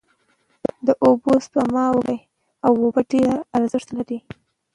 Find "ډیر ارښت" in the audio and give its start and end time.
3.11-3.89